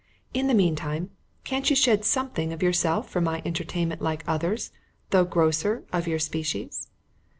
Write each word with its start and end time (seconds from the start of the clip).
In 0.33 0.47
the 0.47 0.55
meantime 0.55 1.11
can't 1.43 1.69
you 1.69 1.75
shed 1.75 2.03
something 2.03 2.51
of 2.51 2.63
yourself 2.63 3.07
for 3.07 3.21
my 3.21 3.39
entertainment 3.45 4.01
like 4.01 4.23
others, 4.25 4.71
though 5.11 5.25
grosser, 5.25 5.83
of 5.93 6.07
your 6.07 6.17
species?" 6.17 6.89